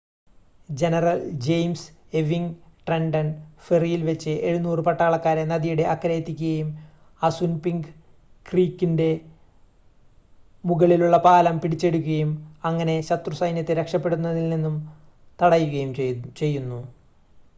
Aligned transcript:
general 0.69 1.17
James 1.45 1.89
Ewing 2.13 2.53
Trenton 2.87 3.27
ഫെറിയിൽ 3.65 4.01
വെച്ച് 4.07 4.31
700 4.45 4.85
പട്ടാളക്കാരെ 4.87 5.43
നദിയുടെ 5.45 5.85
അക്കരെ 5.93 6.15
എത്തിക്കുകയും 6.15 6.69
അസുൻപിങ്ക് 7.21 7.89
ക്രീക്കിൻറ്റെ 8.45 9.11
മുകളിലുള്ള 10.63 11.19
പാലം 11.27 11.57
പിടിച്ചെടുക്കുകയും 11.59 12.31
അങ്ങനെ 12.63 12.95
ശത്രു 13.09 13.35
സൈന്യത്തെ 13.35 13.75
രക്ഷപ്പെടുന്നതിൽ 13.81 14.47
നിന്നും 14.49 14.77
തടയുകയും 15.39 15.93
ചെയ്യുന്നു 16.35 16.81